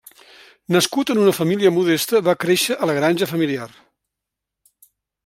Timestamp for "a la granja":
2.79-3.29